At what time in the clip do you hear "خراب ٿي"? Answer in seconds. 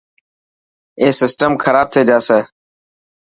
1.63-2.01